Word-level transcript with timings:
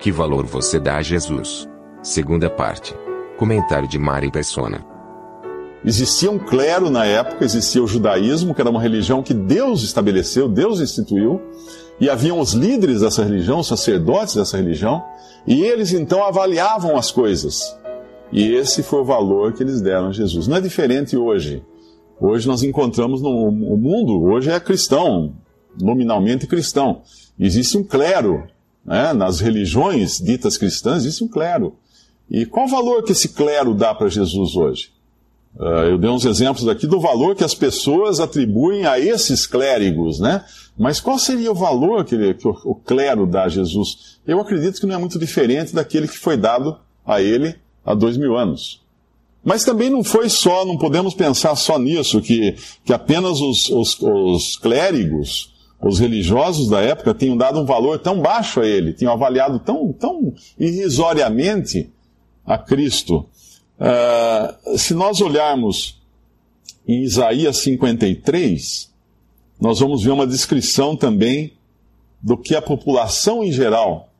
Que 0.00 0.10
valor 0.10 0.46
você 0.46 0.80
dá 0.80 0.96
a 0.96 1.02
Jesus? 1.02 1.68
Segunda 2.02 2.48
parte. 2.48 2.94
Comentário 3.36 3.86
de 3.86 3.98
Mari 3.98 4.30
Persona. 4.30 4.82
Existia 5.84 6.30
um 6.30 6.38
clero 6.38 6.88
na 6.88 7.04
época, 7.04 7.44
existia 7.44 7.82
o 7.82 7.86
judaísmo, 7.86 8.54
que 8.54 8.62
era 8.62 8.70
uma 8.70 8.80
religião 8.80 9.22
que 9.22 9.34
Deus 9.34 9.82
estabeleceu, 9.82 10.48
Deus 10.48 10.80
instituiu, 10.80 11.42
e 12.00 12.08
haviam 12.08 12.40
os 12.40 12.54
líderes 12.54 13.02
dessa 13.02 13.22
religião, 13.22 13.58
os 13.58 13.66
sacerdotes 13.66 14.36
dessa 14.36 14.56
religião, 14.56 15.04
e 15.46 15.62
eles 15.64 15.92
então 15.92 16.24
avaliavam 16.24 16.96
as 16.96 17.10
coisas. 17.10 17.78
E 18.32 18.54
esse 18.54 18.82
foi 18.82 19.00
o 19.00 19.04
valor 19.04 19.52
que 19.52 19.62
eles 19.62 19.82
deram 19.82 20.08
a 20.08 20.12
Jesus. 20.12 20.48
Não 20.48 20.56
é 20.56 20.60
diferente 20.62 21.14
hoje. 21.14 21.62
Hoje 22.18 22.48
nós 22.48 22.62
encontramos 22.62 23.20
no 23.20 23.50
mundo, 23.50 24.22
hoje 24.22 24.50
é 24.50 24.58
cristão, 24.58 25.34
nominalmente 25.78 26.46
cristão. 26.46 27.02
Existe 27.38 27.76
um 27.76 27.84
clero, 27.84 28.44
né? 28.84 29.12
nas 29.12 29.40
religiões 29.40 30.18
ditas 30.18 30.56
cristãs 30.56 31.04
existe 31.04 31.24
um 31.24 31.28
clero. 31.28 31.76
E 32.30 32.46
qual 32.46 32.66
o 32.66 32.70
valor 32.70 33.02
que 33.02 33.12
esse 33.12 33.30
clero 33.30 33.74
dá 33.74 33.94
para 33.94 34.08
Jesus 34.08 34.54
hoje? 34.54 34.90
Uh, 35.56 35.90
eu 35.90 35.98
dei 35.98 36.08
uns 36.08 36.24
exemplos 36.24 36.68
aqui 36.68 36.86
do 36.86 37.00
valor 37.00 37.34
que 37.34 37.42
as 37.42 37.54
pessoas 37.54 38.20
atribuem 38.20 38.86
a 38.86 39.00
esses 39.00 39.46
clérigos, 39.46 40.20
né? 40.20 40.44
Mas 40.78 41.00
qual 41.00 41.18
seria 41.18 41.50
o 41.50 41.54
valor 41.56 42.04
que, 42.04 42.14
ele, 42.14 42.34
que 42.34 42.46
o, 42.46 42.56
o, 42.64 42.74
clero 42.74 43.26
dá 43.26 43.44
a 43.44 43.48
Jesus? 43.48 44.20
Eu 44.24 44.40
acredito 44.40 44.80
que 44.80 44.86
não 44.86 44.94
é 44.94 44.98
muito 44.98 45.18
diferente 45.18 45.74
daquele 45.74 46.06
que 46.06 46.16
foi 46.16 46.36
dado 46.36 46.78
a 47.04 47.20
ele 47.20 47.56
há 47.84 47.94
dois 47.94 48.16
mil 48.16 48.36
anos. 48.36 48.80
Mas 49.42 49.64
também 49.64 49.90
não 49.90 50.04
foi 50.04 50.28
só, 50.28 50.64
não 50.64 50.78
podemos 50.78 51.14
pensar 51.14 51.56
só 51.56 51.78
nisso, 51.78 52.20
que, 52.20 52.54
que 52.84 52.92
apenas 52.92 53.40
os, 53.40 53.68
os, 53.70 54.00
os 54.00 54.56
clérigos, 54.56 55.49
os 55.82 55.98
religiosos 55.98 56.68
da 56.68 56.80
época, 56.80 57.14
tinham 57.14 57.36
dado 57.36 57.58
um 57.58 57.64
valor 57.64 57.98
tão 57.98 58.20
baixo 58.20 58.60
a 58.60 58.66
ele, 58.66 58.92
tinham 58.92 59.12
avaliado 59.12 59.58
tão, 59.60 59.92
tão 59.92 60.34
irrisoriamente 60.58 61.90
a 62.44 62.58
Cristo. 62.58 63.26
Uh, 63.78 64.78
se 64.78 64.92
nós 64.92 65.20
olharmos 65.20 65.98
em 66.86 67.02
Isaías 67.02 67.58
53, 67.58 68.90
nós 69.60 69.78
vamos 69.78 70.02
ver 70.02 70.10
uma 70.10 70.26
descrição 70.26 70.96
também 70.96 71.54
do 72.22 72.36
que 72.36 72.54
a 72.54 72.60
população 72.60 73.42
em 73.42 73.52
geral 73.52 74.10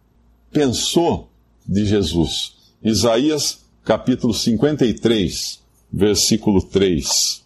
pensou 0.51 1.29
de 1.67 1.85
Jesus. 1.85 2.55
Isaías 2.83 3.61
capítulo 3.85 4.33
53, 4.33 5.61
versículo 5.93 6.63
3. 6.63 7.45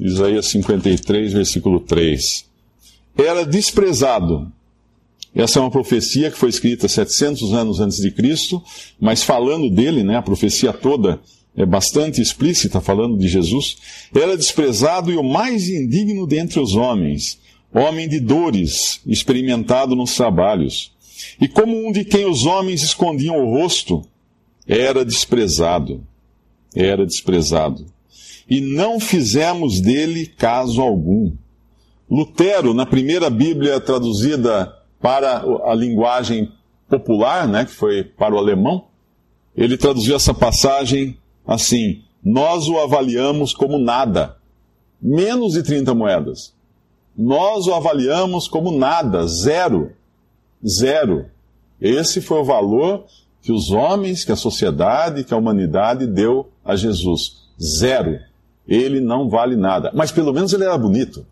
Isaías 0.00 0.46
53, 0.46 1.32
versículo 1.32 1.80
3. 1.80 2.53
Era 3.16 3.44
desprezado 3.44 4.52
essa 5.34 5.58
é 5.58 5.62
uma 5.62 5.70
profecia 5.70 6.30
que 6.30 6.38
foi 6.38 6.48
escrita 6.48 6.86
700 6.86 7.52
anos 7.52 7.80
antes 7.80 7.96
de 7.98 8.12
Cristo, 8.12 8.62
mas 9.00 9.24
falando 9.24 9.68
dele, 9.68 10.04
né, 10.04 10.16
a 10.16 10.22
profecia 10.22 10.72
toda 10.72 11.20
é 11.56 11.66
bastante 11.66 12.20
explícita, 12.20 12.80
falando 12.80 13.18
de 13.18 13.26
Jesus. 13.26 13.76
Era 14.14 14.36
desprezado 14.36 15.10
e 15.10 15.16
o 15.16 15.24
mais 15.24 15.68
indigno 15.68 16.24
dentre 16.24 16.60
os 16.60 16.76
homens, 16.76 17.40
homem 17.72 18.08
de 18.08 18.20
dores, 18.20 19.00
experimentado 19.04 19.96
nos 19.96 20.14
trabalhos. 20.14 20.92
E 21.40 21.48
como 21.48 21.84
um 21.84 21.90
de 21.90 22.04
quem 22.04 22.26
os 22.26 22.46
homens 22.46 22.82
escondiam 22.82 23.36
o 23.36 23.58
rosto, 23.58 24.04
era 24.68 25.04
desprezado. 25.04 26.06
Era 26.76 27.04
desprezado. 27.04 27.86
E 28.48 28.60
não 28.60 29.00
fizemos 29.00 29.80
dele 29.80 30.26
caso 30.26 30.80
algum. 30.80 31.32
Lutero, 32.14 32.72
na 32.72 32.86
primeira 32.86 33.28
Bíblia 33.28 33.80
traduzida 33.80 34.72
para 35.00 35.42
a 35.64 35.74
linguagem 35.74 36.52
popular, 36.88 37.48
né, 37.48 37.64
que 37.64 37.72
foi 37.72 38.04
para 38.04 38.32
o 38.32 38.38
alemão, 38.38 38.84
ele 39.56 39.76
traduziu 39.76 40.14
essa 40.14 40.32
passagem 40.32 41.18
assim: 41.44 42.04
Nós 42.24 42.68
o 42.68 42.78
avaliamos 42.78 43.52
como 43.52 43.78
nada, 43.78 44.36
menos 45.02 45.54
de 45.54 45.64
30 45.64 45.92
moedas. 45.92 46.54
Nós 47.18 47.66
o 47.66 47.74
avaliamos 47.74 48.46
como 48.46 48.70
nada, 48.70 49.26
zero. 49.26 49.90
Zero. 50.64 51.26
Esse 51.80 52.20
foi 52.20 52.38
o 52.38 52.44
valor 52.44 53.06
que 53.42 53.50
os 53.50 53.72
homens, 53.72 54.24
que 54.24 54.30
a 54.30 54.36
sociedade, 54.36 55.24
que 55.24 55.34
a 55.34 55.36
humanidade 55.36 56.06
deu 56.06 56.48
a 56.64 56.76
Jesus. 56.76 57.48
Zero. 57.60 58.20
Ele 58.68 59.00
não 59.00 59.28
vale 59.28 59.56
nada. 59.56 59.90
Mas 59.92 60.12
pelo 60.12 60.32
menos 60.32 60.52
ele 60.52 60.62
era 60.62 60.78
bonito. 60.78 61.26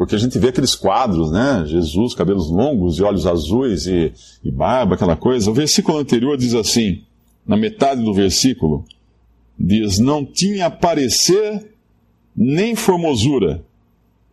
Porque 0.00 0.14
a 0.14 0.18
gente 0.18 0.38
vê 0.38 0.48
aqueles 0.48 0.74
quadros, 0.74 1.30
né? 1.30 1.62
Jesus, 1.66 2.14
cabelos 2.14 2.50
longos 2.50 2.96
e 2.96 3.02
olhos 3.02 3.26
azuis 3.26 3.84
e, 3.84 4.10
e 4.42 4.50
barba, 4.50 4.94
aquela 4.94 5.14
coisa. 5.14 5.50
O 5.50 5.52
versículo 5.52 5.98
anterior 5.98 6.38
diz 6.38 6.54
assim, 6.54 7.02
na 7.46 7.54
metade 7.54 8.02
do 8.02 8.14
versículo, 8.14 8.82
diz: 9.58 9.98
Não 9.98 10.24
tinha 10.24 10.70
parecer 10.70 11.74
nem 12.34 12.74
formosura, 12.74 13.62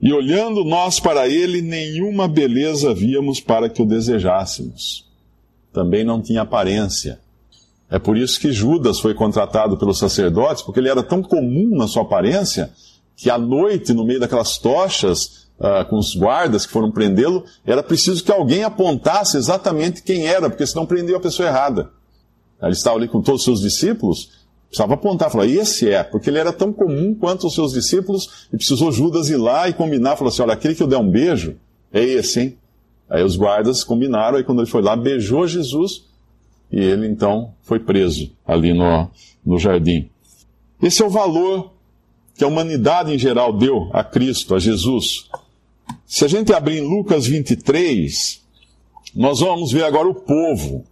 e 0.02 0.14
olhando 0.14 0.64
nós 0.64 1.02
para 1.02 1.28
ele, 1.28 1.62
nenhuma 1.62 2.30
beleza 2.30 2.94
víamos 2.94 3.42
para 3.42 3.68
que 3.68 3.82
o 3.82 3.86
desejássemos. 3.86 5.06
Também 5.74 6.06
não 6.06 6.22
tinha 6.22 6.44
aparência. 6.44 7.20
É 7.90 8.00
por 8.00 8.16
isso 8.16 8.40
que 8.40 8.54
Judas 8.54 9.02
foi 9.02 9.14
contratado 9.14 9.78
pelos 9.78 10.00
sacerdotes, 10.00 10.64
porque 10.64 10.80
ele 10.80 10.88
era 10.88 11.04
tão 11.04 11.22
comum 11.22 11.76
na 11.76 11.90
sua 11.90 12.04
aparência, 12.04 12.72
que 13.18 13.30
à 13.30 13.38
noite, 13.38 13.92
no 13.92 14.06
meio 14.06 14.22
daquelas 14.22 14.58
tochas, 14.58 15.46
uh, 15.60 15.86
com 15.90 15.98
os 15.98 16.16
guardas 16.16 16.66
que 16.66 16.72
foram 16.72 16.92
prendê-lo, 16.92 17.44
era 17.66 17.84
preciso 17.84 18.24
que 18.24 18.32
alguém 18.32 18.64
apontasse 18.64 19.38
exatamente 19.38 20.04
quem 20.04 20.28
era, 20.28 20.50
porque 20.50 20.66
senão 20.66 20.86
prendeu 20.86 21.18
a 21.18 21.20
pessoa 21.20 21.48
errada. 21.48 21.92
Ele 22.62 22.72
estava 22.72 22.98
ali 22.98 23.08
com 23.08 23.22
todos 23.22 23.42
os 23.42 23.46
seus 23.46 23.62
discípulos, 23.62 24.32
precisava 24.68 24.96
apontar, 24.96 25.32
falar, 25.32 25.48
esse 25.48 25.90
é, 25.90 26.04
porque 26.04 26.30
ele 26.30 26.40
era 26.40 26.52
tão 26.52 26.74
comum 26.74 27.16
quanto 27.16 27.48
os 27.48 27.54
seus 27.54 27.74
discípulos, 27.74 28.48
e 28.52 28.58
precisou 28.58 28.92
Judas 28.92 29.30
ir 29.30 29.38
lá 29.38 29.70
e 29.70 29.74
combinar, 29.74 30.16
falar 30.16 30.30
assim, 30.30 30.42
olha, 30.42 30.54
aquele 30.54 30.76
que 30.76 30.84
eu 30.84 30.88
der 30.88 30.98
um 30.98 31.10
beijo, 31.10 31.56
é 31.92 32.04
esse, 32.04 32.40
hein? 32.40 32.58
Aí 33.10 33.24
os 33.24 33.38
guardas 33.38 33.84
combinaram, 33.84 34.40
e 34.40 34.44
quando 34.44 34.60
ele 34.60 34.70
foi 34.70 34.82
lá, 34.82 34.96
beijou 34.96 35.48
Jesus, 35.48 36.06
e 36.72 36.80
ele 36.80 37.08
então 37.08 37.54
foi 37.62 37.80
preso 37.80 38.32
ali 38.46 38.74
no, 38.74 39.10
no 39.46 39.58
jardim. 39.58 40.10
Esse 40.82 41.02
é 41.02 41.06
o 41.06 41.10
valor 41.10 41.72
que 42.36 42.44
a 42.44 42.48
humanidade 42.48 43.14
em 43.14 43.18
geral 43.18 43.52
deu 43.52 43.90
a 43.94 44.04
Cristo, 44.04 44.54
a 44.54 44.60
Jesus. 44.60 45.30
Se 46.08 46.24
a 46.24 46.28
gente 46.30 46.54
abrir 46.54 46.78
em 46.78 46.88
Lucas 46.88 47.28
23, 47.28 48.42
nós 49.14 49.42
vamos 49.42 49.74
ver 49.74 49.84
agora 49.84 50.08
o 50.08 50.16
povo. 50.16 50.86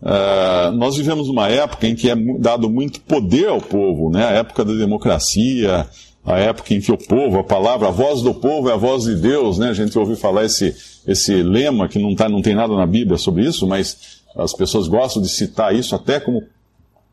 Uh, 0.00 0.70
nós 0.76 0.96
vivemos 0.96 1.28
uma 1.28 1.48
época 1.48 1.88
em 1.88 1.96
que 1.96 2.08
é 2.08 2.14
dado 2.38 2.70
muito 2.70 3.00
poder 3.00 3.48
ao 3.48 3.60
povo, 3.60 4.08
né? 4.10 4.24
a 4.24 4.30
época 4.30 4.64
da 4.64 4.74
democracia, 4.74 5.88
a 6.24 6.38
época 6.38 6.72
em 6.72 6.80
que 6.80 6.92
o 6.92 6.96
povo, 6.96 7.40
a 7.40 7.42
palavra, 7.42 7.88
a 7.88 7.90
voz 7.90 8.22
do 8.22 8.32
povo 8.32 8.70
é 8.70 8.74
a 8.74 8.76
voz 8.76 9.02
de 9.02 9.16
Deus. 9.16 9.58
Né? 9.58 9.70
A 9.70 9.74
gente 9.74 9.98
ouviu 9.98 10.16
falar 10.16 10.44
esse, 10.44 10.72
esse 11.04 11.42
lema 11.42 11.88
que 11.88 11.98
não, 11.98 12.14
tá, 12.14 12.28
não 12.28 12.40
tem 12.40 12.54
nada 12.54 12.76
na 12.76 12.86
Bíblia 12.86 13.18
sobre 13.18 13.44
isso, 13.44 13.66
mas 13.66 14.20
as 14.36 14.52
pessoas 14.52 14.86
gostam 14.86 15.20
de 15.20 15.28
citar 15.28 15.74
isso 15.74 15.96
até 15.96 16.20
como 16.20 16.44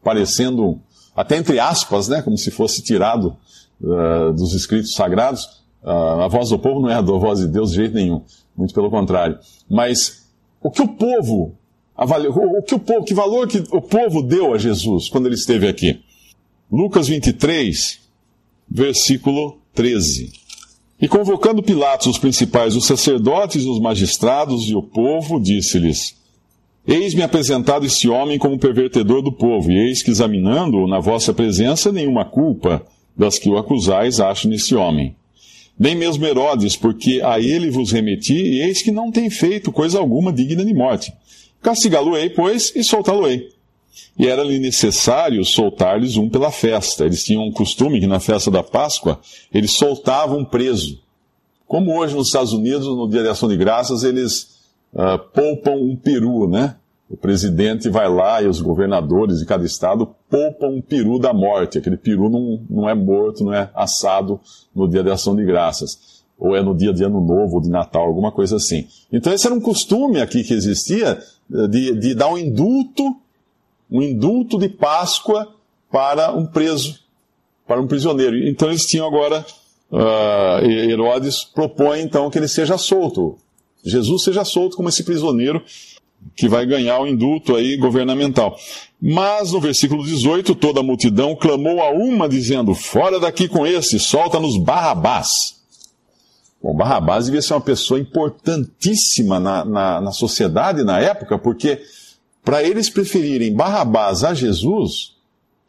parecendo, 0.03 0.79
até 1.15 1.37
entre 1.37 1.59
aspas, 1.59 2.07
né? 2.07 2.21
como 2.21 2.37
se 2.37 2.51
fosse 2.51 2.83
tirado 2.83 3.35
uh, 3.81 4.31
dos 4.31 4.53
escritos 4.53 4.93
sagrados. 4.93 5.64
Uh, 5.85 6.21
a 6.21 6.27
voz 6.27 6.49
do 6.49 6.57
povo 6.57 6.79
não 6.79 6.89
é 6.89 6.95
a 6.95 7.01
voz 7.01 7.39
de 7.39 7.47
Deus 7.47 7.69
de 7.69 7.75
jeito 7.75 7.93
nenhum, 7.93 8.23
muito 8.57 8.73
pelo 8.73 8.89
contrário. 8.89 9.37
Mas 9.69 10.25
o 10.59 10.71
que 10.71 10.81
o 10.81 10.87
povo 10.87 11.53
avaliou, 11.95 12.33
o 12.57 12.63
que 12.63 12.73
o 12.73 12.79
povo, 12.79 13.05
que 13.05 13.13
valor 13.13 13.47
que 13.47 13.63
o 13.71 13.79
povo 13.79 14.23
deu 14.23 14.55
a 14.55 14.57
Jesus 14.57 15.09
quando 15.09 15.27
ele 15.27 15.35
esteve 15.35 15.67
aqui? 15.67 16.01
Lucas 16.71 17.07
23, 17.07 17.99
versículo 18.67 19.59
13. 19.75 20.33
E 20.99 21.07
convocando 21.07 21.61
Pilatos 21.61 22.07
os 22.07 22.17
principais, 22.17 22.75
os 22.75 22.87
sacerdotes, 22.87 23.63
os 23.65 23.79
magistrados 23.79 24.63
e 24.63 24.73
o 24.73 24.81
povo, 24.81 25.39
disse-lhes: 25.39 26.15
Eis-me 26.87 27.21
apresentado 27.21 27.85
este 27.85 28.09
homem 28.09 28.39
como 28.39 28.57
pervertedor 28.57 29.21
do 29.21 29.31
povo, 29.31 29.71
e 29.71 29.87
eis 29.87 30.01
que 30.01 30.09
examinando-o 30.09 30.87
na 30.87 30.99
vossa 30.99 31.31
presença, 31.31 31.91
nenhuma 31.91 32.25
culpa 32.25 32.83
das 33.15 33.37
que 33.37 33.49
o 33.49 33.57
acusais 33.57 34.19
acho 34.19 34.49
nesse 34.49 34.73
homem. 34.73 35.15
Nem 35.77 35.95
mesmo 35.95 36.25
Herodes, 36.25 36.75
porque 36.75 37.21
a 37.23 37.39
ele 37.39 37.69
vos 37.69 37.91
remeti, 37.91 38.35
e 38.35 38.61
eis 38.61 38.81
que 38.81 38.91
não 38.91 39.11
tem 39.11 39.29
feito 39.29 39.71
coisa 39.71 39.99
alguma 39.99 40.31
digna 40.31 40.63
de 40.63 40.73
morte. 40.73 41.13
Castigá-lo-ei, 41.61 42.29
pois, 42.29 42.71
e 42.75 42.83
soltá-lo-ei. 42.83 43.49
E 44.17 44.27
era-lhe 44.27 44.59
necessário 44.59 45.43
soltar-lhes 45.43 46.15
um 46.15 46.29
pela 46.29 46.51
festa. 46.51 47.05
Eles 47.05 47.23
tinham 47.23 47.45
um 47.45 47.51
costume 47.51 47.99
que 47.99 48.07
na 48.07 48.19
festa 48.19 48.49
da 48.49 48.63
Páscoa 48.63 49.19
eles 49.53 49.71
soltavam 49.71 50.39
um 50.39 50.45
preso. 50.45 51.01
Como 51.67 51.97
hoje 51.97 52.15
nos 52.15 52.27
Estados 52.27 52.53
Unidos, 52.53 52.85
no 52.85 53.09
Dia 53.09 53.23
de 53.23 53.29
Ação 53.29 53.49
de 53.49 53.57
Graças, 53.57 54.03
eles 54.03 54.59
uh, 54.93 55.19
poupam 55.33 55.75
um 55.75 55.95
peru, 55.95 56.47
né? 56.47 56.75
O 57.07 57.15
presidente 57.15 57.87
vai 57.87 58.09
lá 58.09 58.41
e 58.41 58.47
os 58.47 58.59
governadores 58.59 59.37
de 59.37 59.45
cada 59.45 59.63
estado 59.63 60.15
poupam 60.29 60.69
um 60.69 60.81
peru 60.81 61.19
da 61.19 61.31
morte. 61.33 61.77
Aquele 61.77 61.97
peru 61.97 62.29
não, 62.29 62.63
não 62.67 62.89
é 62.89 62.95
morto, 62.95 63.43
não 63.43 63.53
é 63.53 63.69
assado 63.75 64.39
no 64.75 64.87
dia 64.87 65.03
de 65.03 65.11
ação 65.11 65.35
de 65.35 65.45
graças. 65.45 66.23
Ou 66.37 66.55
é 66.55 66.63
no 66.63 66.75
dia 66.75 66.91
de 66.91 67.03
ano 67.03 67.21
novo, 67.21 67.55
ou 67.55 67.61
de 67.61 67.69
Natal, 67.69 68.07
alguma 68.07 68.31
coisa 68.31 68.55
assim. 68.55 68.87
Então 69.11 69.31
esse 69.31 69.45
era 69.45 69.55
um 69.55 69.61
costume 69.61 70.19
aqui 70.19 70.43
que 70.43 70.53
existia 70.53 71.19
de, 71.69 71.93
de 71.93 72.15
dar 72.15 72.27
um 72.29 72.37
indulto, 72.37 73.15
um 73.89 74.01
indulto 74.01 74.57
de 74.57 74.67
Páscoa 74.67 75.53
para 75.91 76.33
um 76.33 76.45
preso, 76.45 76.99
para 77.67 77.79
um 77.79 77.87
prisioneiro. 77.87 78.35
Então 78.49 78.67
eles 78.67 78.85
tinham 78.85 79.07
agora, 79.07 79.45
uh, 79.91 80.65
Herodes 80.65 81.43
propõe 81.43 82.01
então 82.01 82.29
que 82.31 82.39
ele 82.39 82.47
seja 82.47 82.77
solto. 82.77 83.37
Jesus 83.83 84.23
seja 84.23 84.43
solto 84.43 84.75
como 84.75 84.89
esse 84.89 85.03
prisioneiro 85.03 85.63
que 86.35 86.47
vai 86.47 86.65
ganhar 86.65 86.99
o 86.99 87.07
indulto 87.07 87.55
aí 87.55 87.77
governamental. 87.77 88.57
Mas 89.01 89.51
no 89.51 89.59
versículo 89.59 90.03
18, 90.03 90.55
toda 90.55 90.79
a 90.79 90.83
multidão 90.83 91.35
clamou 91.35 91.81
a 91.81 91.89
uma, 91.91 92.27
dizendo: 92.27 92.73
Fora 92.73 93.19
daqui 93.19 93.47
com 93.47 93.65
esse, 93.65 93.99
solta-nos 93.99 94.57
Barrabás. 94.57 95.55
Bom, 96.61 96.73
Barrabás 96.73 97.25
devia 97.25 97.41
ser 97.41 97.53
uma 97.53 97.61
pessoa 97.61 97.99
importantíssima 97.99 99.39
na, 99.39 99.63
na, 99.65 100.01
na 100.01 100.11
sociedade 100.11 100.83
na 100.83 100.99
época, 100.99 101.37
porque 101.37 101.79
para 102.43 102.63
eles 102.63 102.89
preferirem 102.89 103.53
Barrabás 103.53 104.23
a 104.23 104.33
Jesus, 104.33 105.15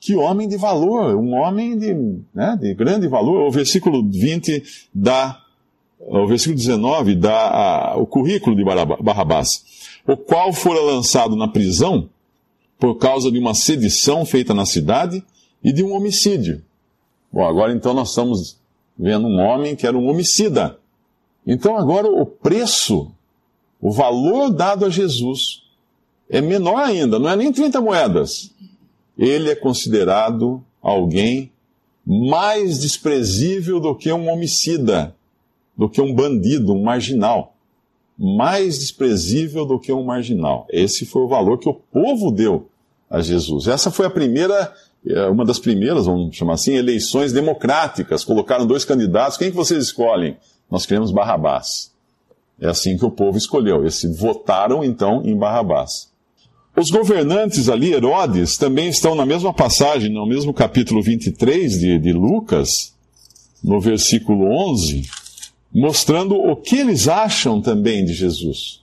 que 0.01 0.15
homem 0.15 0.49
de 0.49 0.57
valor, 0.57 1.17
um 1.17 1.35
homem 1.35 1.77
de, 1.77 1.93
né, 2.35 2.57
de 2.61 2.73
grande 2.75 3.09
valor. 3.09 3.49
O 3.49 3.51
versículo 3.51 4.09
20 4.09 4.63
dá, 4.95 5.39
o 5.99 6.27
versículo 6.27 6.57
19 6.57 7.15
dá 7.17 7.51
a, 7.51 7.97
o 7.97 8.07
currículo 8.07 8.55
de 8.55 8.65
Barrabás 8.65 9.65
o 10.07 10.17
qual 10.17 10.53
fora 10.53 10.81
lançado 10.81 11.35
na 11.35 11.49
prisão 11.49 12.09
por 12.79 12.97
causa 12.97 13.31
de 13.31 13.39
uma 13.39 13.55
sedição 13.55 14.25
feita 14.25 14.55
na 14.55 14.65
cidade 14.65 15.25
e 15.63 15.73
de 15.73 15.83
um 15.83 15.93
homicídio. 15.95 16.63
Bom, 17.33 17.45
agora 17.45 17.73
então 17.73 17.93
nós 17.93 18.11
estamos 18.11 18.57
vendo 18.97 19.27
um 19.27 19.39
homem 19.39 19.75
que 19.75 19.87
era 19.87 19.97
um 19.97 20.09
homicida. 20.09 20.79
Então 21.47 21.77
agora 21.77 22.09
o 22.09 22.25
preço, 22.25 23.11
o 23.81 23.91
valor 23.91 24.51
dado 24.51 24.85
a 24.85 24.91
Jesus 24.91 25.63
é 26.29 26.41
menor 26.41 26.83
ainda, 26.83 27.19
não 27.19 27.29
é 27.29 27.37
nem 27.37 27.53
30 27.53 27.81
moedas. 27.81 28.53
Ele 29.19 29.51
é 29.51 29.55
considerado 29.55 30.63
alguém 30.83 31.51
mais 32.07 32.79
desprezível 32.79 33.81
do 33.81 33.95
que 33.95 34.13
um 34.13 34.31
homicida, 34.31 35.17
do 35.77 35.89
que 35.89 36.01
um 36.01 36.15
bandido, 36.15 36.73
um 36.73 36.83
marginal 36.83 37.56
mais 38.19 38.79
desprezível 38.79 39.67
do 39.67 39.79
que 39.79 39.93
um 39.93 40.05
marginal. 40.05 40.67
Esse 40.71 41.05
foi 41.05 41.23
o 41.23 41.29
valor 41.29 41.59
que 41.59 41.69
o 41.69 41.75
povo 41.75 42.31
deu 42.31 42.69
a 43.11 43.21
Jesus. 43.21 43.69
Essa 43.69 43.91
foi 43.91 44.07
a 44.07 44.11
primeira, 44.11 44.73
é, 45.07 45.27
uma 45.27 45.45
das 45.45 45.59
primeiras, 45.59 46.07
vamos 46.07 46.35
chamar 46.35 46.55
assim, 46.55 46.75
eleições 46.75 47.33
democráticas. 47.33 48.25
Colocaram 48.25 48.67
dois 48.67 48.85
candidatos. 48.85 49.37
Quem 49.37 49.51
que 49.51 49.57
vocês 49.57 49.85
escolhem? 49.85 50.37
Nós 50.71 50.87
queremos 50.87 51.13
Barrabás. 51.13 51.93
É 52.59 52.69
assim 52.69 52.97
que 52.97 53.05
o 53.05 53.11
povo 53.11 53.37
escolheu. 53.37 53.83
Eles 53.83 54.03
votaram 54.19 54.83
então 54.83 55.23
em 55.25 55.37
Barrabás. 55.37 56.11
Os 56.75 56.91
governantes 56.91 57.69
ali, 57.69 57.93
Herodes, 57.93 58.57
também 58.57 58.89
estão 58.89 59.15
na 59.15 59.25
mesma 59.25 59.53
passagem, 59.53 60.13
no 60.13 60.27
mesmo 60.27 60.53
capítulo 60.53 61.03
23 61.03 61.79
de, 61.79 61.99
de 61.99 62.13
Lucas, 62.13 62.95
no 63.63 63.81
versículo 63.81 64.47
11 64.73 65.26
mostrando 65.73 66.37
o 66.37 66.57
que 66.57 66.77
eles 66.77 67.09
acham 67.09 67.61
também 67.61 68.05
de 68.05 68.13
Jesus. 68.13 68.83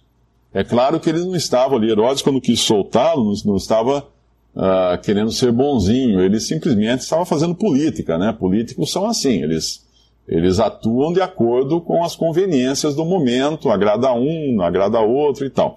É 0.53 0.63
claro 0.63 0.99
que 0.99 1.09
eles 1.09 1.25
não 1.25 1.35
estavam 1.35 1.77
ali, 1.77 1.89
Herodes, 1.89 2.21
quando 2.21 2.39
quis 2.39 2.59
soltá-lo, 2.59 3.33
não 3.43 3.55
estava 3.55 4.07
uh, 4.55 5.01
querendo 5.01 5.31
ser 5.31 5.51
bonzinho, 5.51 6.21
ele 6.21 6.39
simplesmente 6.39 7.01
estava 7.01 7.25
fazendo 7.25 7.55
política, 7.55 8.17
né? 8.17 8.31
Políticos 8.31 8.91
são 8.91 9.07
assim, 9.07 9.41
eles, 9.41 9.83
eles 10.27 10.59
atuam 10.59 11.11
de 11.11 11.21
acordo 11.21 11.81
com 11.81 12.03
as 12.03 12.15
conveniências 12.15 12.95
do 12.95 13.03
momento, 13.03 13.71
agrada 13.71 14.13
um, 14.13 14.61
agrada 14.61 14.99
outro 14.99 15.45
e 15.45 15.49
tal. 15.49 15.75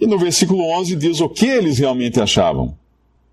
E 0.00 0.06
no 0.06 0.18
versículo 0.18 0.62
11 0.78 0.94
diz 0.94 1.20
o 1.20 1.28
que 1.28 1.46
eles 1.46 1.78
realmente 1.78 2.20
achavam. 2.20 2.76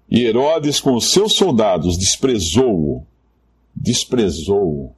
E 0.09 0.25
Herodes, 0.25 0.79
com 0.79 0.95
os 0.95 1.11
seus 1.11 1.33
soldados, 1.33 1.97
desprezou-o. 1.97 3.05
Desprezou-o 3.75 4.91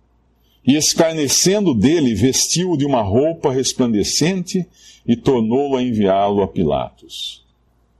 e 0.66 0.76
escarnecendo 0.76 1.76
dele, 1.76 2.16
vestiu-o 2.16 2.78
de 2.78 2.86
uma 2.86 3.02
roupa 3.02 3.52
resplandecente 3.52 4.68
e 5.06 5.16
tornou-o 5.16 5.78
a 5.78 5.84
enviá-lo 5.84 6.42
a 6.42 6.48
Pilatos. 6.48 7.46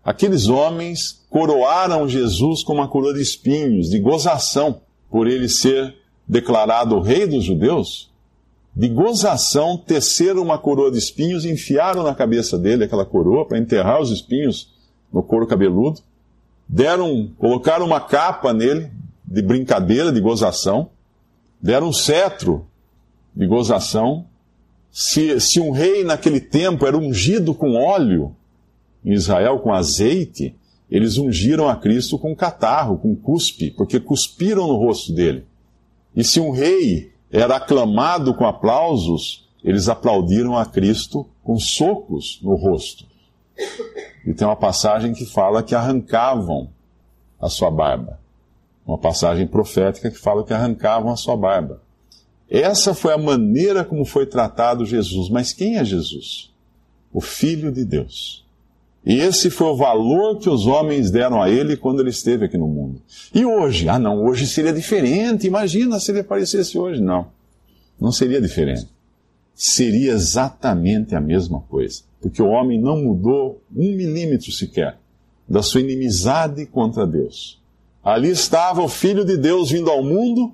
Aqueles 0.04 0.48
homens 0.48 1.24
coroaram 1.30 2.08
Jesus 2.10 2.64
com 2.64 2.74
uma 2.74 2.88
coroa 2.88 3.14
de 3.14 3.22
espinhos, 3.22 3.90
de 3.90 4.00
gozação, 4.00 4.82
por 5.12 5.28
ele 5.28 5.48
ser 5.48 5.96
declarado 6.28 7.00
rei 7.00 7.28
dos 7.28 7.44
judeus. 7.44 8.10
De 8.76 8.90
gozação, 8.90 9.78
teceram 9.78 10.42
uma 10.42 10.58
coroa 10.58 10.92
de 10.92 10.98
espinhos 10.98 11.46
e 11.46 11.52
enfiaram 11.52 12.04
na 12.04 12.16
cabeça 12.16 12.58
dele 12.58 12.84
aquela 12.84 13.06
coroa 13.06 13.46
para 13.46 13.60
enterrar 13.60 14.02
os 14.02 14.10
espinhos 14.10 14.74
no 15.14 15.22
couro 15.22 15.48
cabeludo. 15.48 16.02
Deram, 16.68 17.30
colocaram 17.38 17.86
uma 17.86 18.02
capa 18.02 18.54
nele 18.54 18.92
de 19.24 19.42
brincadeira, 19.42 20.12
de 20.12 20.20
gozação 20.20 20.90
deram 21.62 21.90
um 21.90 21.94
cetro 21.94 22.68
de 23.36 23.46
gozação. 23.48 24.26
Se, 24.92 25.40
se 25.40 25.60
um 25.60 25.72
rei 25.72 26.04
naquele 26.04 26.40
tempo 26.40 26.86
era 26.86 26.98
ungido 26.98 27.54
com 27.54 27.76
óleo, 27.76 28.36
em 29.04 29.14
Israel 29.14 29.60
com 29.60 29.74
azeite, 29.74 30.56
eles 30.90 31.18
ungiram 31.18 31.68
a 31.68 31.76
Cristo 31.76 32.18
com 32.18 32.36
catarro, 32.36 32.98
com 32.98 33.16
cuspe, 33.16 33.72
porque 33.72 34.00
cuspiram 34.00 34.68
no 34.68 34.78
rosto 34.78 35.14
dele. 35.14 35.46
E 36.16 36.24
se 36.24 36.40
um 36.40 36.52
rei 36.52 37.12
era 37.32 37.58
aclamado 37.58 38.34
com 38.34 38.46
aplausos, 38.46 39.50
eles 39.64 39.90
aplaudiram 39.90 40.58
a 40.58 40.66
Cristo 40.66 41.28
com 41.44 41.60
socos 41.60 42.40
no 42.42 42.56
rosto. 42.56 43.06
E 44.26 44.34
tem 44.34 44.48
uma 44.48 44.56
passagem 44.56 45.14
que 45.14 45.26
fala 45.26 45.64
que 45.64 45.76
arrancavam 45.76 46.70
a 47.40 47.50
sua 47.50 47.70
barba. 47.70 48.20
Uma 48.86 48.98
passagem 48.98 49.48
profética 49.48 50.12
que 50.12 50.18
fala 50.18 50.44
que 50.44 50.54
arrancavam 50.54 51.12
a 51.12 51.16
sua 51.16 51.36
barba. 51.36 51.82
Essa 52.50 52.94
foi 52.94 53.14
a 53.14 53.18
maneira 53.18 53.84
como 53.84 54.06
foi 54.06 54.26
tratado 54.26 54.86
Jesus. 54.86 55.30
Mas 55.30 55.52
quem 55.52 55.78
é 55.78 55.86
Jesus? 55.86 56.54
O 57.12 57.20
Filho 57.20 57.72
de 57.72 57.84
Deus. 57.84 58.46
E 59.06 59.20
esse 59.20 59.52
foi 59.52 59.68
o 59.68 59.76
valor 59.76 60.40
que 60.40 60.50
os 60.50 60.66
homens 60.66 61.12
deram 61.12 61.42
a 61.42 61.50
ele 61.50 61.78
quando 61.78 62.00
ele 62.00 62.10
esteve 62.10 62.46
aqui 62.46 62.58
no 62.58 62.68
mundo. 62.68 63.00
E 63.34 63.46
hoje? 63.46 63.88
Ah, 63.88 64.00
não, 64.00 64.24
hoje 64.24 64.48
seria 64.48 64.74
diferente. 64.74 65.46
Imagina 65.46 66.00
se 66.00 66.12
ele 66.12 66.22
aparecesse 66.22 66.78
hoje. 66.78 67.02
Não, 67.02 67.28
não 68.00 68.12
seria 68.12 68.42
diferente. 68.42 68.88
Seria 69.54 70.12
exatamente 70.12 71.16
a 71.16 71.22
mesma 71.22 71.62
coisa. 71.62 72.02
Porque 72.20 72.42
o 72.42 72.48
homem 72.48 72.82
não 72.82 73.04
mudou 73.04 73.62
um 73.76 73.96
milímetro 73.96 74.52
sequer 74.52 74.98
da 75.48 75.62
sua 75.62 75.82
inimizade 75.82 76.66
contra 76.66 77.06
Deus. 77.06 77.62
Ali 78.06 78.30
estava 78.30 78.84
o 78.84 78.88
Filho 78.88 79.26
de 79.26 79.36
Deus 79.36 79.72
vindo 79.72 79.90
ao 79.90 80.04
mundo, 80.04 80.54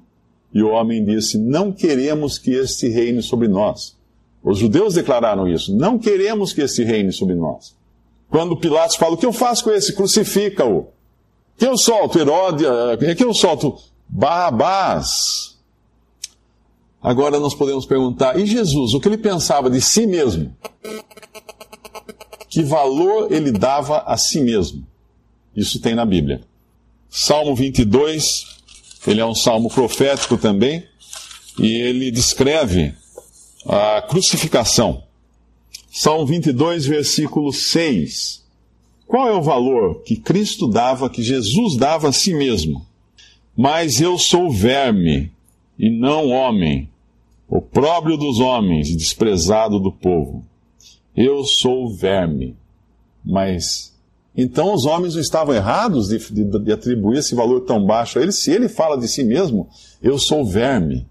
e 0.53 0.63
o 0.63 0.69
homem 0.69 1.03
disse: 1.03 1.37
Não 1.37 1.73
queremos 1.73 2.37
que 2.37 2.51
este 2.51 2.87
reine 2.87 3.21
sobre 3.21 3.49
nós. 3.49 3.97
Os 4.41 4.57
judeus 4.57 4.93
declararam 4.93 5.45
isso: 5.49 5.75
Não 5.75 5.99
queremos 5.99 6.53
que 6.53 6.61
este 6.61 6.81
reine 6.85 7.11
sobre 7.11 7.35
nós. 7.35 7.75
Quando 8.29 8.55
Pilatos 8.55 8.95
fala: 8.95 9.15
O 9.15 9.17
que 9.17 9.25
eu 9.25 9.33
faço 9.33 9.65
com 9.65 9.71
esse? 9.71 9.93
Crucifica-o. 9.93 10.87
Que 11.57 11.67
eu 11.67 11.77
solto 11.77 12.17
Herodes, 12.17 12.65
eh, 12.65 13.15
que 13.15 13.23
eu 13.23 13.33
solto 13.33 13.77
Barrabás. 14.07 15.57
Agora 17.01 17.37
nós 17.37 17.53
podemos 17.53 17.85
perguntar: 17.85 18.39
e 18.39 18.45
Jesus, 18.45 18.93
o 18.93 18.99
que 19.01 19.09
ele 19.09 19.17
pensava 19.17 19.69
de 19.69 19.81
si 19.81 20.07
mesmo? 20.07 20.55
Que 22.47 22.63
valor 22.63 23.29
ele 23.29 23.51
dava 23.51 23.99
a 23.99 24.15
si 24.15 24.39
mesmo? 24.39 24.87
Isso 25.53 25.81
tem 25.81 25.95
na 25.95 26.05
Bíblia. 26.05 26.49
Salmo 27.13 27.53
22, 27.53 28.45
ele 29.05 29.19
é 29.19 29.25
um 29.25 29.35
salmo 29.35 29.69
profético 29.69 30.37
também, 30.37 30.87
e 31.59 31.67
ele 31.81 32.09
descreve 32.09 32.93
a 33.65 34.01
crucificação. 34.01 35.03
Salmo 35.91 36.25
22, 36.25 36.85
versículo 36.85 37.51
6. 37.51 38.45
Qual 39.05 39.27
é 39.27 39.33
o 39.33 39.41
valor 39.41 40.03
que 40.03 40.15
Cristo 40.15 40.69
dava, 40.69 41.09
que 41.09 41.21
Jesus 41.21 41.75
dava 41.75 42.07
a 42.07 42.13
si 42.13 42.33
mesmo? 42.33 42.87
Mas 43.57 43.99
eu 43.99 44.17
sou 44.17 44.49
verme 44.49 45.33
e 45.77 45.89
não 45.89 46.29
homem, 46.29 46.87
opróbrio 47.49 48.15
dos 48.15 48.39
homens 48.39 48.89
e 48.89 48.95
desprezado 48.95 49.81
do 49.81 49.91
povo. 49.91 50.45
Eu 51.13 51.43
sou 51.43 51.93
verme. 51.93 52.55
Mas 53.23 53.90
então 54.35 54.73
os 54.73 54.85
homens 54.85 55.15
não 55.15 55.21
estavam 55.21 55.53
errados 55.53 56.07
de, 56.07 56.17
de, 56.17 56.59
de, 56.59 56.71
atribuir 56.71 57.19
esse 57.19 57.35
valor 57.35 57.61
tão 57.61 57.85
baixo 57.85 58.17
a 58.17 58.21
ele, 58.21 58.31
se 58.31 58.51
ele 58.51 58.69
fala 58.69 58.97
de 58.97 59.07
si 59.07 59.23
mesmo, 59.23 59.67
eu 60.01 60.17
sou 60.17 60.45
verme. 60.45 61.05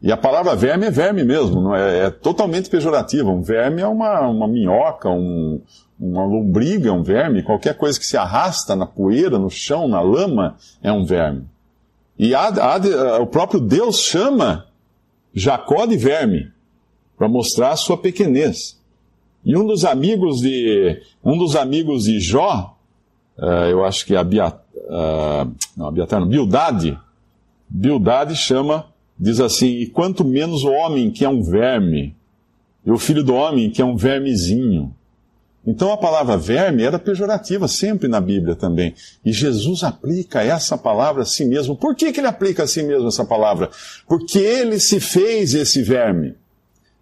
E 0.00 0.12
a 0.12 0.16
palavra 0.16 0.54
verme 0.54 0.86
é 0.86 0.90
verme 0.90 1.24
mesmo, 1.24 1.60
não 1.60 1.74
é, 1.74 2.06
é 2.06 2.10
totalmente 2.10 2.68
pejorativa. 2.68 3.30
Um 3.30 3.42
verme 3.42 3.80
é 3.80 3.86
uma, 3.86 4.20
uma 4.28 4.46
minhoca, 4.46 5.08
um, 5.08 5.60
uma 5.98 6.24
lombriga, 6.24 6.92
um 6.92 7.02
verme, 7.02 7.42
qualquer 7.42 7.76
coisa 7.76 7.98
que 7.98 8.06
se 8.06 8.16
arrasta 8.16 8.76
na 8.76 8.86
poeira, 8.86 9.38
no 9.38 9.50
chão, 9.50 9.88
na 9.88 10.00
lama, 10.00 10.56
é 10.82 10.92
um 10.92 11.04
verme. 11.04 11.46
E 12.18 12.34
há, 12.34 12.48
há, 12.48 13.18
o 13.20 13.26
próprio 13.26 13.58
Deus 13.58 13.98
chama 13.98 14.66
Jacó 15.32 15.86
de 15.86 15.96
verme, 15.96 16.52
para 17.16 17.28
mostrar 17.28 17.70
a 17.70 17.76
sua 17.76 17.96
pequenez. 17.96 18.78
E 19.44 19.56
um 19.56 19.66
dos 19.66 19.84
amigos 19.84 20.40
de, 20.40 21.02
um 21.22 21.36
dos 21.36 21.54
amigos 21.54 22.04
de 22.04 22.18
Jó, 22.18 22.76
uh, 23.36 23.44
eu 23.70 23.84
acho 23.84 24.06
que 24.06 24.14
é 24.14 24.18
Abiat, 24.18 24.56
uh, 24.74 25.52
não, 25.76 25.86
Abiatar, 25.86 26.20
não, 26.20 26.28
Bildade, 26.28 26.98
Bildade 27.68 28.36
chama, 28.36 28.86
diz 29.18 29.40
assim, 29.40 29.66
e 29.66 29.86
quanto 29.86 30.24
menos 30.24 30.64
o 30.64 30.70
homem 30.70 31.10
que 31.10 31.24
é 31.24 31.28
um 31.28 31.42
verme, 31.42 32.14
e 32.86 32.90
o 32.90 32.98
filho 32.98 33.22
do 33.22 33.34
homem 33.34 33.70
que 33.70 33.82
é 33.82 33.84
um 33.84 33.96
vermezinho. 33.96 34.94
Então 35.66 35.90
a 35.90 35.96
palavra 35.96 36.36
verme 36.36 36.82
era 36.82 36.98
pejorativa 36.98 37.66
sempre 37.66 38.06
na 38.06 38.20
Bíblia 38.20 38.54
também. 38.54 38.94
E 39.24 39.32
Jesus 39.32 39.82
aplica 39.82 40.42
essa 40.42 40.76
palavra 40.76 41.22
a 41.22 41.26
si 41.26 41.44
mesmo. 41.44 41.74
Por 41.74 41.94
que, 41.94 42.12
que 42.12 42.20
ele 42.20 42.26
aplica 42.26 42.64
a 42.64 42.66
si 42.66 42.82
mesmo 42.82 43.08
essa 43.08 43.24
palavra? 43.24 43.70
Porque 44.06 44.38
ele 44.38 44.78
se 44.78 45.00
fez 45.00 45.54
esse 45.54 45.82
verme. 45.82 46.34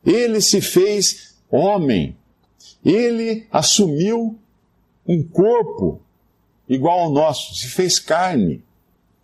Ele 0.07 0.41
se 0.41 0.61
fez 0.61 1.35
homem. 1.51 2.17
Ele 2.85 3.47
assumiu 3.51 4.39
um 5.07 5.23
corpo 5.23 6.01
igual 6.69 7.01
ao 7.01 7.11
nosso, 7.11 7.55
se 7.55 7.69
fez 7.69 7.99
carne 7.99 8.65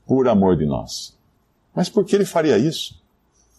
por 0.07 0.29
amor 0.29 0.57
de 0.57 0.67
nós. 0.67 1.17
Mas 1.75 1.89
por 1.89 2.05
que 2.05 2.15
ele 2.15 2.25
faria 2.25 2.59
isso? 2.59 3.01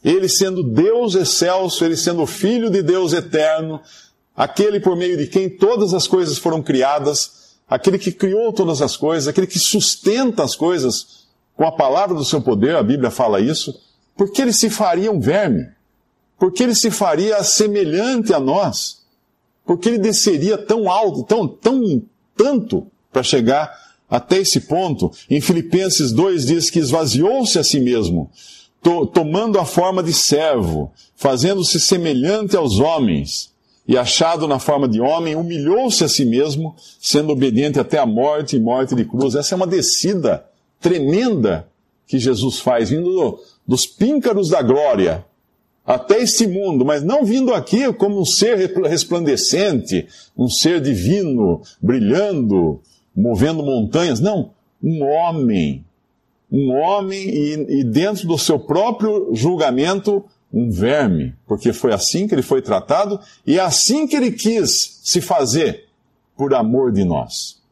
Ele 0.03 0.29
sendo 0.29 0.63
Deus 0.63 1.15
excelso, 1.15 1.83
ele 1.83 1.97
sendo 1.97 2.25
filho 2.25 2.69
de 2.69 2.81
Deus 2.81 3.13
eterno, 3.13 3.81
aquele 4.35 4.79
por 4.79 4.95
meio 4.95 5.17
de 5.17 5.27
quem 5.27 5.49
todas 5.49 5.93
as 5.93 6.07
coisas 6.07 6.37
foram 6.37 6.61
criadas, 6.61 7.57
aquele 7.67 7.99
que 7.99 8.11
criou 8.11 8.53
todas 8.53 8.81
as 8.81 8.95
coisas, 8.95 9.27
aquele 9.27 9.47
que 9.47 9.59
sustenta 9.59 10.43
as 10.43 10.55
coisas 10.55 11.27
com 11.55 11.65
a 11.65 11.71
palavra 11.71 12.15
do 12.15 12.23
seu 12.23 12.41
poder, 12.41 12.75
a 12.75 12.83
Bíblia 12.83 13.11
fala 13.11 13.41
isso, 13.41 13.77
porque 14.15 14.41
ele 14.41 14.53
se 14.53 14.69
faria 14.69 15.11
um 15.11 15.19
verme, 15.19 15.67
porque 16.37 16.63
ele 16.63 16.73
se 16.73 16.89
faria 16.89 17.43
semelhante 17.43 18.33
a 18.33 18.39
nós, 18.39 19.01
porque 19.69 19.87
ele 19.87 19.99
desceria 19.99 20.57
tão 20.57 20.89
alto, 20.89 21.21
tão, 21.21 21.47
tão, 21.47 22.01
tanto 22.35 22.87
para 23.13 23.21
chegar 23.21 23.71
até 24.09 24.39
esse 24.39 24.61
ponto. 24.61 25.11
Em 25.29 25.39
Filipenses 25.39 26.11
2 26.11 26.47
diz 26.47 26.71
que 26.71 26.79
esvaziou-se 26.79 27.59
a 27.59 27.63
si 27.63 27.79
mesmo, 27.79 28.31
to, 28.81 29.05
tomando 29.05 29.59
a 29.59 29.65
forma 29.65 30.01
de 30.01 30.11
servo, 30.11 30.91
fazendo-se 31.15 31.79
semelhante 31.79 32.57
aos 32.57 32.79
homens 32.79 33.53
e 33.87 33.95
achado 33.95 34.47
na 34.47 34.57
forma 34.57 34.87
de 34.87 34.99
homem, 34.99 35.35
humilhou-se 35.35 36.03
a 36.03 36.09
si 36.09 36.25
mesmo, 36.25 36.75
sendo 36.99 37.31
obediente 37.31 37.79
até 37.79 37.99
a 37.99 38.07
morte 38.07 38.55
e 38.55 38.59
morte 38.59 38.95
de 38.95 39.05
cruz. 39.05 39.35
Essa 39.35 39.53
é 39.53 39.55
uma 39.55 39.67
descida 39.67 40.47
tremenda 40.81 41.67
que 42.07 42.17
Jesus 42.17 42.57
faz, 42.57 42.89
vindo 42.89 43.11
do, 43.11 43.39
dos 43.67 43.85
píncaros 43.85 44.49
da 44.49 44.63
glória 44.63 45.23
até 45.89 46.21
este 46.21 46.45
mundo, 46.45 46.85
mas 46.85 47.01
não 47.01 47.25
vindo 47.25 47.51
aqui 47.51 47.91
como 47.93 48.21
um 48.21 48.25
ser 48.25 48.71
resplandecente, 48.83 50.07
um 50.37 50.47
ser 50.47 50.79
divino, 50.79 51.63
brilhando, 51.81 52.79
movendo 53.15 53.63
montanhas. 53.63 54.19
Não, 54.19 54.51
um 54.83 55.03
homem. 55.03 55.83
Um 56.51 56.71
homem 56.71 57.27
e, 57.27 57.79
e 57.79 57.83
dentro 57.83 58.27
do 58.27 58.37
seu 58.37 58.59
próprio 58.59 59.31
julgamento, 59.33 60.23
um 60.53 60.69
verme, 60.69 61.33
porque 61.47 61.73
foi 61.73 61.91
assim 61.91 62.27
que 62.27 62.35
ele 62.35 62.43
foi 62.43 62.61
tratado 62.61 63.19
e 63.45 63.57
é 63.57 63.61
assim 63.61 64.05
que 64.05 64.15
ele 64.15 64.31
quis 64.31 64.99
se 65.03 65.19
fazer 65.19 65.85
por 66.37 66.53
amor 66.53 66.91
de 66.91 67.03
nós. 67.03 67.63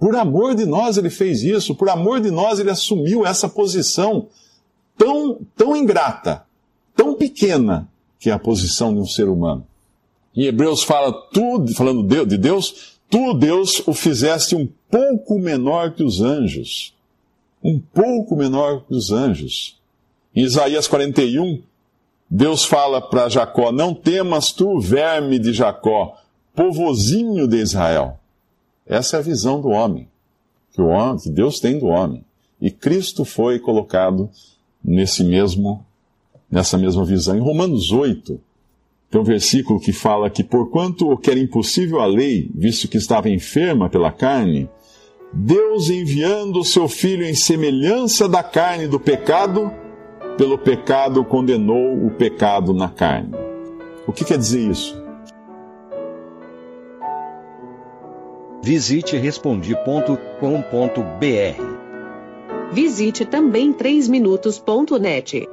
Por 0.00 0.16
amor 0.16 0.56
de 0.56 0.66
nós 0.66 0.96
ele 0.96 1.10
fez 1.10 1.44
isso, 1.44 1.76
por 1.76 1.88
amor 1.88 2.20
de 2.20 2.30
nós 2.32 2.58
ele 2.58 2.70
assumiu 2.70 3.24
essa 3.24 3.48
posição 3.48 4.26
tão, 4.98 5.38
tão 5.56 5.76
ingrata, 5.76 6.44
tão 6.94 7.14
pequena 7.14 7.88
que 8.18 8.30
é 8.30 8.32
a 8.32 8.38
posição 8.38 8.92
de 8.94 9.00
um 9.00 9.06
ser 9.06 9.28
humano. 9.28 9.66
Em 10.34 10.44
Hebreus 10.44 10.82
fala 10.82 11.12
tudo, 11.32 11.74
falando 11.74 12.02
de 12.26 12.38
Deus, 12.38 12.98
tu, 13.10 13.34
Deus, 13.34 13.82
o 13.86 13.92
fizeste 13.92 14.54
um 14.54 14.68
pouco 14.90 15.38
menor 15.38 15.92
que 15.92 16.02
os 16.02 16.20
anjos. 16.20 16.94
Um 17.62 17.78
pouco 17.78 18.34
menor 18.36 18.84
que 18.84 18.94
os 18.94 19.10
anjos. 19.12 19.78
Em 20.34 20.42
Isaías 20.42 20.88
41, 20.88 21.62
Deus 22.30 22.64
fala 22.64 23.00
para 23.00 23.28
Jacó: 23.28 23.70
Não 23.70 23.94
temas 23.94 24.52
tu, 24.52 24.80
verme 24.80 25.38
de 25.38 25.52
Jacó, 25.52 26.16
povozinho 26.54 27.46
de 27.46 27.58
Israel. 27.58 28.18
Essa 28.86 29.16
é 29.16 29.20
a 29.20 29.22
visão 29.22 29.60
do 29.60 29.68
homem, 29.68 30.08
que, 30.72 30.80
o 30.80 30.86
homem, 30.86 31.18
que 31.18 31.30
Deus 31.30 31.60
tem 31.60 31.78
do 31.78 31.86
homem. 31.86 32.24
E 32.60 32.70
Cristo 32.70 33.24
foi 33.24 33.58
colocado 33.58 34.30
nesse 34.82 35.22
mesmo, 35.22 35.84
nessa 36.52 36.76
mesma 36.76 37.02
visão. 37.02 37.34
Em 37.34 37.40
Romanos 37.40 37.90
8, 37.90 38.38
tem 39.10 39.20
um 39.20 39.24
versículo 39.24 39.80
que 39.80 39.92
fala 39.92 40.28
que, 40.28 40.44
porquanto 40.44 41.10
o 41.10 41.16
que 41.16 41.30
era 41.30 41.40
impossível 41.40 42.00
à 42.00 42.06
lei, 42.06 42.50
visto 42.54 42.86
que 42.86 42.98
estava 42.98 43.30
enferma 43.30 43.88
pela 43.88 44.12
carne, 44.12 44.68
Deus 45.32 45.88
enviando 45.88 46.60
o 46.60 46.64
seu 46.64 46.86
Filho 46.86 47.24
em 47.24 47.34
semelhança 47.34 48.28
da 48.28 48.42
carne 48.42 48.86
do 48.86 49.00
pecado, 49.00 49.72
pelo 50.36 50.58
pecado 50.58 51.24
condenou 51.24 52.06
o 52.06 52.10
pecado 52.10 52.74
na 52.74 52.90
carne. 52.90 53.34
O 54.06 54.12
que 54.12 54.24
quer 54.24 54.36
dizer 54.36 54.70
isso? 54.70 55.00
Visite 58.62 59.16
respondi.com.br. 59.16 60.32
Visite 62.72 63.24
também 63.24 63.72
3minutos.net. 63.72 65.48